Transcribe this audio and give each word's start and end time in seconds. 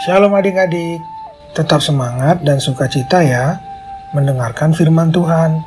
Shalom 0.00 0.32
adik-adik, 0.32 1.04
tetap 1.52 1.84
semangat 1.84 2.40
dan 2.40 2.56
sukacita 2.56 3.20
ya 3.20 3.60
mendengarkan 4.16 4.72
firman 4.72 5.12
Tuhan 5.12 5.60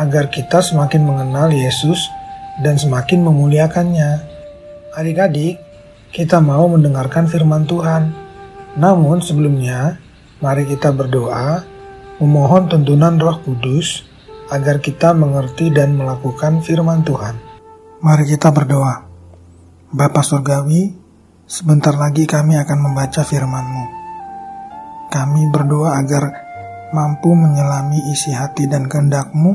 agar 0.00 0.32
kita 0.32 0.64
semakin 0.64 1.04
mengenal 1.04 1.52
Yesus 1.52 2.08
dan 2.64 2.80
semakin 2.80 3.20
memuliakannya. 3.20 4.24
Adik-adik, 4.96 5.60
kita 6.08 6.40
mau 6.40 6.64
mendengarkan 6.72 7.28
firman 7.28 7.68
Tuhan. 7.68 8.16
Namun 8.80 9.20
sebelumnya, 9.20 10.00
mari 10.40 10.64
kita 10.64 10.96
berdoa 10.96 11.60
memohon 12.16 12.72
tuntunan 12.72 13.20
Roh 13.20 13.44
Kudus 13.44 14.08
agar 14.56 14.80
kita 14.80 15.12
mengerti 15.12 15.68
dan 15.68 16.00
melakukan 16.00 16.64
firman 16.64 17.04
Tuhan. 17.04 17.36
Mari 18.00 18.24
kita 18.24 18.48
berdoa. 18.56 19.04
Bapa 19.92 20.24
Surgawi, 20.24 21.05
Sebentar 21.46 21.94
lagi 21.94 22.26
kami 22.26 22.58
akan 22.58 22.90
membaca 22.90 23.22
firman-Mu. 23.22 23.84
Kami 25.14 25.46
berdoa 25.54 25.94
agar 25.94 26.26
mampu 26.90 27.38
menyelami 27.38 28.02
isi 28.10 28.34
hati 28.34 28.66
dan 28.66 28.90
kehendak-Mu 28.90 29.54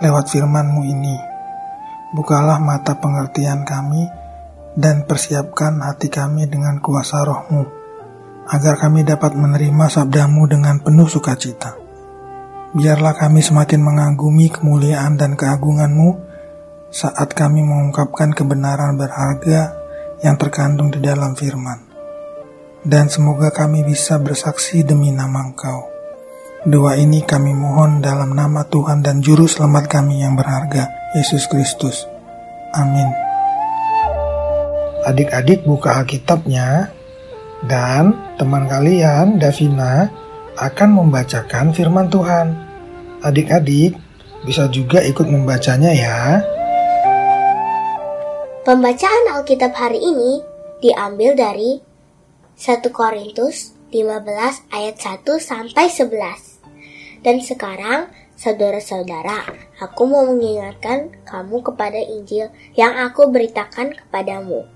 lewat 0.00 0.32
firman-Mu 0.32 0.80
ini. 0.88 1.12
Bukalah 2.16 2.56
mata 2.56 2.96
pengertian 2.96 3.68
kami 3.68 4.08
dan 4.80 5.04
persiapkan 5.04 5.76
hati 5.84 6.08
kami 6.08 6.48
dengan 6.48 6.80
kuasa 6.80 7.20
roh-Mu, 7.20 7.62
agar 8.48 8.80
kami 8.80 9.04
dapat 9.04 9.36
menerima 9.36 9.92
sabdamu 9.92 10.48
dengan 10.48 10.80
penuh 10.80 11.04
sukacita. 11.04 11.76
Biarlah 12.72 13.12
kami 13.12 13.44
semakin 13.44 13.84
mengagumi 13.84 14.48
kemuliaan 14.48 15.20
dan 15.20 15.36
keagungan-Mu 15.36 16.16
saat 16.88 17.36
kami 17.36 17.60
mengungkapkan 17.60 18.32
kebenaran 18.32 18.96
berharga 18.96 19.84
yang 20.26 20.34
terkandung 20.34 20.90
di 20.90 20.98
dalam 20.98 21.38
firman. 21.38 21.86
Dan 22.82 23.06
semoga 23.06 23.54
kami 23.54 23.86
bisa 23.86 24.18
bersaksi 24.18 24.82
demi 24.82 25.14
nama 25.14 25.46
Engkau. 25.46 25.86
Doa 26.66 26.98
ini 26.98 27.22
kami 27.22 27.54
mohon 27.54 28.02
dalam 28.02 28.34
nama 28.34 28.66
Tuhan 28.66 28.98
dan 28.98 29.22
Juru 29.22 29.46
Selamat 29.46 29.86
kami 29.86 30.26
yang 30.26 30.34
berharga, 30.34 30.90
Yesus 31.14 31.46
Kristus. 31.46 32.10
Amin. 32.74 33.06
Adik-adik 35.06 35.62
buka 35.62 36.02
Alkitabnya 36.02 36.90
dan 37.70 38.34
teman 38.34 38.66
kalian, 38.66 39.38
Davina, 39.38 40.10
akan 40.58 40.90
membacakan 40.98 41.70
firman 41.70 42.10
Tuhan. 42.10 42.46
Adik-adik 43.22 43.94
bisa 44.42 44.66
juga 44.66 45.02
ikut 45.06 45.26
membacanya 45.30 45.94
ya. 45.94 46.42
Pembacaan 48.66 49.30
Alkitab 49.30 49.78
hari 49.78 50.02
ini 50.02 50.42
diambil 50.82 51.38
dari 51.38 51.78
1 52.58 52.82
Korintus 52.90 53.78
15 53.94 54.26
ayat 54.74 54.96
1 54.98 55.22
sampai 55.38 55.86
11. 55.86 57.22
Dan 57.22 57.38
sekarang, 57.46 58.10
saudara-saudara, 58.34 59.54
aku 59.78 60.10
mau 60.10 60.26
mengingatkan 60.26 61.14
kamu 61.30 61.62
kepada 61.62 61.94
Injil 62.10 62.50
yang 62.74 62.98
aku 63.06 63.30
beritakan 63.30 63.94
kepadamu, 63.94 64.66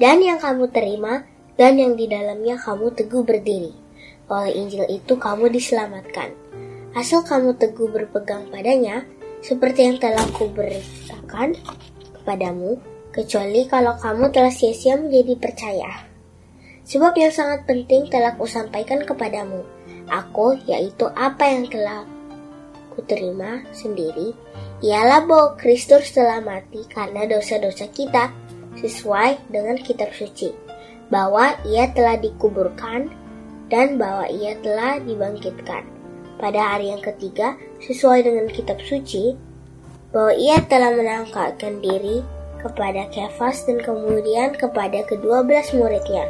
dan 0.00 0.24
yang 0.24 0.40
kamu 0.40 0.72
terima, 0.72 1.28
dan 1.60 1.76
yang 1.76 2.00
di 2.00 2.08
dalamnya 2.08 2.56
kamu 2.56 2.96
teguh 2.96 3.28
berdiri. 3.28 3.76
Oleh 4.32 4.56
Injil 4.56 4.88
itu 4.88 5.20
kamu 5.20 5.52
diselamatkan. 5.52 6.32
Asal 6.96 7.20
kamu 7.20 7.60
teguh 7.60 7.92
berpegang 7.92 8.48
padanya, 8.48 9.04
seperti 9.44 9.84
yang 9.84 10.00
telah 10.00 10.24
kuberitakan 10.32 11.60
kepadamu, 12.24 12.80
kecuali 13.14 13.70
kalau 13.70 13.94
kamu 14.02 14.34
telah 14.34 14.50
sia-sia 14.50 14.98
menjadi 14.98 15.38
percaya. 15.38 15.90
Sebab 16.84 17.14
yang 17.14 17.30
sangat 17.30 17.64
penting 17.64 18.10
telah 18.10 18.34
kusampaikan 18.34 19.06
kepadamu, 19.06 19.62
aku 20.10 20.58
yaitu 20.66 21.06
apa 21.14 21.46
yang 21.46 21.70
telah 21.70 22.02
kuterima 22.92 23.62
sendiri, 23.70 24.34
ialah 24.82 25.24
bahwa 25.24 25.54
Kristus 25.56 26.10
telah 26.12 26.42
mati 26.42 26.82
karena 26.90 27.24
dosa-dosa 27.24 27.88
kita, 27.94 28.34
sesuai 28.82 29.48
dengan 29.48 29.78
kitab 29.78 30.10
suci, 30.12 30.50
bahwa 31.08 31.54
ia 31.64 31.88
telah 31.94 32.18
dikuburkan, 32.18 33.08
dan 33.72 33.96
bahwa 33.96 34.28
ia 34.28 34.58
telah 34.60 35.00
dibangkitkan. 35.00 35.86
Pada 36.36 36.76
hari 36.76 36.92
yang 36.92 37.00
ketiga, 37.00 37.56
sesuai 37.80 38.26
dengan 38.26 38.50
kitab 38.50 38.82
suci, 38.84 39.32
bahwa 40.12 40.34
ia 40.36 40.60
telah 40.68 40.92
menangkapkan 40.92 41.80
diri 41.80 42.20
kepada 42.64 43.04
Kefas 43.12 43.68
dan 43.68 43.84
kemudian 43.84 44.56
kepada 44.56 45.04
kedua 45.04 45.44
belas 45.44 45.70
muridnya. 45.76 46.24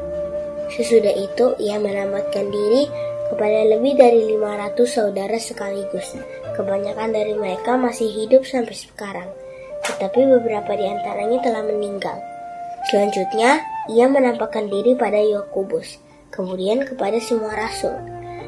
Sesudah 0.74 1.14
itu, 1.14 1.54
ia 1.62 1.78
menamatkan 1.78 2.50
diri 2.50 2.90
kepada 3.30 3.70
lebih 3.70 3.94
dari 3.94 4.34
500 4.34 4.74
saudara 4.84 5.38
sekaligus. 5.38 6.18
Kebanyakan 6.58 7.14
dari 7.14 7.38
mereka 7.38 7.78
masih 7.78 8.10
hidup 8.10 8.42
sampai 8.42 8.74
sekarang, 8.74 9.30
tetapi 9.86 10.26
beberapa 10.26 10.74
di 10.74 10.86
antaranya 10.90 11.38
telah 11.42 11.62
meninggal. 11.62 12.18
Selanjutnya, 12.90 13.64
ia 13.90 14.06
menampakkan 14.10 14.68
diri 14.68 14.94
pada 14.98 15.18
Yakobus, 15.18 15.98
kemudian 16.30 16.84
kepada 16.84 17.16
semua 17.20 17.54
rasul, 17.56 17.96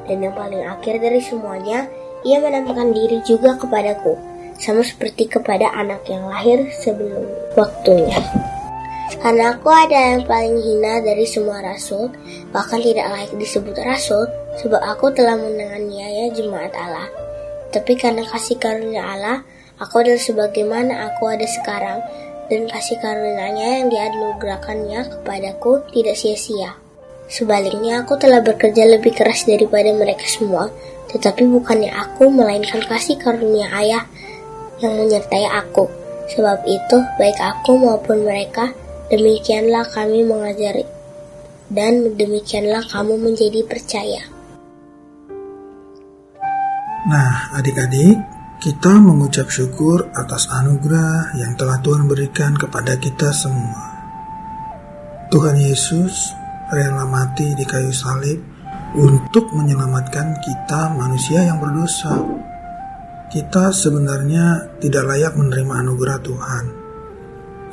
dan 0.07 0.23
yang 0.23 0.35
paling 0.37 0.63
akhir 0.65 1.03
dari 1.03 1.21
semuanya, 1.21 1.89
ia 2.23 2.39
menampakkan 2.41 2.95
diri 2.95 3.21
juga 3.27 3.59
kepadaku, 3.59 4.36
sama 4.61 4.83
seperti 4.83 5.29
kepada 5.29 5.73
anak 5.73 6.05
yang 6.09 6.27
lahir 6.29 6.69
sebelum 6.81 7.25
waktunya. 7.57 8.19
Karena 9.23 9.55
aku 9.55 9.71
ada 9.71 10.15
yang 10.15 10.23
paling 10.27 10.59
hina 10.59 10.99
dari 11.03 11.27
semua 11.27 11.63
rasul, 11.63 12.11
bahkan 12.51 12.83
tidak 12.83 13.07
layak 13.11 13.33
disebut 13.39 13.77
rasul, 13.87 14.27
sebab 14.59 14.83
aku 14.83 15.15
telah 15.15 15.39
menganiaya 15.39 16.31
jemaat 16.35 16.75
Allah. 16.75 17.07
Tapi 17.71 17.95
karena 17.95 18.27
kasih 18.27 18.59
karunia 18.59 19.07
Allah, 19.07 19.47
aku 19.79 20.03
adalah 20.03 20.19
sebagaimana 20.19 21.11
aku 21.11 21.31
ada 21.31 21.47
sekarang, 21.47 22.03
dan 22.47 22.71
kasih 22.71 22.99
karunia-Nya 23.03 23.83
yang 23.83 23.87
dianugerahkannya 23.91 25.01
kepadaku 25.19 25.83
tidak 25.91 26.15
sia-sia. 26.19 26.79
Sebaliknya, 27.27 28.07
aku 28.07 28.15
telah 28.19 28.39
bekerja 28.39 28.87
lebih 28.87 29.11
keras 29.11 29.47
daripada 29.47 29.91
mereka 29.91 30.27
semua, 30.31 30.71
tetapi 31.11 31.47
bukannya 31.47 31.91
aku, 31.91 32.31
melainkan 32.31 32.83
kasih 32.87 33.19
karunia 33.19 33.67
Ayah 33.75 34.07
yang 34.81 34.97
menyertai 34.97 35.47
aku. 35.53 35.89
Sebab 36.27 36.67
itu, 36.67 36.99
baik 37.17 37.39
aku 37.39 37.79
maupun 37.79 38.27
mereka, 38.27 38.75
demikianlah 39.09 39.87
kami 39.95 40.27
mengajari, 40.27 40.83
dan 41.71 42.19
demikianlah 42.19 42.83
kamu 42.91 43.15
menjadi 43.15 43.63
percaya. 43.63 44.27
Nah, 47.07 47.55
adik-adik, 47.55 48.19
kita 48.59 48.99
mengucap 48.99 49.47
syukur 49.47 50.11
atas 50.11 50.51
anugerah 50.51 51.39
yang 51.39 51.55
telah 51.55 51.79
Tuhan 51.79 52.11
berikan 52.11 52.59
kepada 52.59 52.99
kita 52.99 53.31
semua. 53.31 53.95
Tuhan 55.31 55.55
Yesus 55.55 56.35
rela 56.75 57.07
mati 57.07 57.55
di 57.55 57.63
kayu 57.63 57.95
salib 57.95 58.43
untuk 58.99 59.55
menyelamatkan 59.55 60.43
kita 60.43 60.91
manusia 60.99 61.47
yang 61.47 61.63
berdosa 61.63 62.19
kita 63.27 63.75
sebenarnya 63.75 64.79
tidak 64.79 65.03
layak 65.11 65.35
menerima 65.35 65.83
anugerah 65.83 66.19
Tuhan 66.23 66.65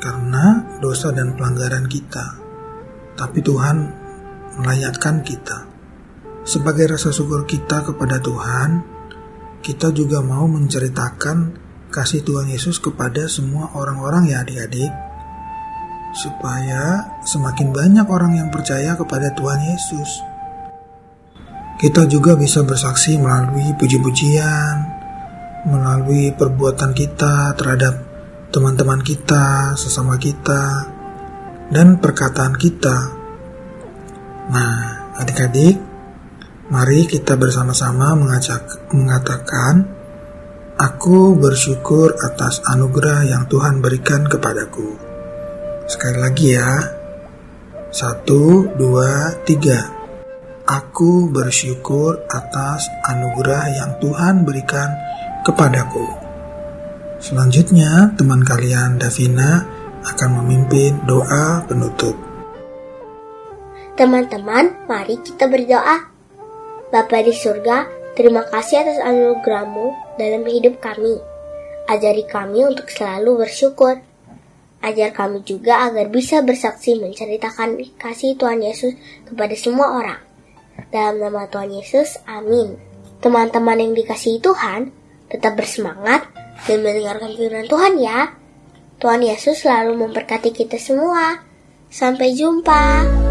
karena 0.02 0.76
dosa 0.82 1.14
dan 1.14 1.38
pelanggaran 1.38 1.86
kita. 1.86 2.42
Tapi 3.14 3.38
Tuhan 3.38 3.76
melayakkan 4.58 5.22
kita. 5.22 5.70
Sebagai 6.44 6.98
rasa 6.98 7.14
syukur 7.14 7.46
kita 7.46 7.86
kepada 7.86 8.18
Tuhan, 8.18 8.82
kita 9.64 9.94
juga 9.94 10.20
mau 10.20 10.44
menceritakan 10.50 11.62
kasih 11.88 12.26
Tuhan 12.26 12.50
Yesus 12.50 12.82
kepada 12.82 13.30
semua 13.30 13.70
orang-orang 13.78 14.28
ya 14.28 14.42
adik-adik 14.42 14.90
supaya 16.14 17.06
semakin 17.22 17.70
banyak 17.70 18.06
orang 18.06 18.36
yang 18.36 18.48
percaya 18.50 18.98
kepada 18.98 19.30
Tuhan 19.32 19.62
Yesus. 19.62 20.10
Kita 21.78 22.06
juga 22.06 22.38
bisa 22.38 22.62
bersaksi 22.62 23.18
melalui 23.18 23.74
puji-pujian, 23.78 25.03
melalui 25.64 26.32
perbuatan 26.36 26.92
kita 26.92 27.56
terhadap 27.56 27.94
teman-teman 28.52 29.00
kita, 29.00 29.74
sesama 29.74 30.20
kita, 30.20 30.86
dan 31.72 31.98
perkataan 31.98 32.54
kita. 32.54 32.96
Nah, 34.52 34.76
adik-adik, 35.18 35.80
mari 36.68 37.08
kita 37.08 37.34
bersama-sama 37.40 38.14
mengajak, 38.14 38.92
mengatakan, 38.92 39.90
Aku 40.74 41.38
bersyukur 41.38 42.18
atas 42.18 42.58
anugerah 42.66 43.22
yang 43.30 43.46
Tuhan 43.46 43.78
berikan 43.78 44.26
kepadaku. 44.26 44.98
Sekali 45.86 46.18
lagi 46.18 46.50
ya. 46.50 46.82
Satu, 47.94 48.74
dua, 48.74 49.38
tiga. 49.46 49.86
Aku 50.66 51.30
bersyukur 51.30 52.26
atas 52.26 52.90
anugerah 53.06 53.70
yang 53.70 53.90
Tuhan 54.02 54.42
berikan 54.42 54.90
kepadaku. 55.44 56.08
Selanjutnya, 57.20 58.16
teman 58.16 58.40
kalian 58.40 58.96
Davina 58.96 59.64
akan 60.04 60.30
memimpin 60.40 61.04
doa 61.04 61.60
penutup. 61.68 62.16
Teman-teman, 63.94 64.88
mari 64.88 65.20
kita 65.20 65.46
berdoa. 65.46 66.10
Bapa 66.90 67.22
di 67.22 67.30
surga, 67.30 67.86
terima 68.18 68.42
kasih 68.48 68.82
atas 68.82 68.98
anugerahmu 69.04 70.18
dalam 70.18 70.42
hidup 70.48 70.80
kami. 70.80 71.20
Ajari 71.86 72.24
kami 72.24 72.64
untuk 72.64 72.88
selalu 72.88 73.44
bersyukur. 73.44 74.00
Ajar 74.84 75.16
kami 75.16 75.40
juga 75.44 75.88
agar 75.88 76.12
bisa 76.12 76.44
bersaksi 76.44 76.96
menceritakan 77.00 77.80
kasih 77.96 78.36
Tuhan 78.36 78.60
Yesus 78.60 78.92
kepada 79.24 79.56
semua 79.56 79.96
orang. 79.96 80.20
Dalam 80.92 81.24
nama 81.24 81.48
Tuhan 81.48 81.72
Yesus, 81.72 82.20
amin. 82.28 82.76
Teman-teman 83.24 83.80
yang 83.80 83.96
dikasihi 83.96 84.44
Tuhan, 84.44 84.92
tetap 85.28 85.56
bersemangat 85.56 86.28
dan 86.68 86.84
mendengarkan 86.84 87.32
firman 87.34 87.66
Tuhan 87.66 87.94
ya. 88.00 88.32
Tuhan 89.02 89.20
Yesus 89.20 89.64
selalu 89.64 90.06
memberkati 90.06 90.54
kita 90.54 90.78
semua. 90.78 91.42
Sampai 91.90 92.34
jumpa. 92.34 93.23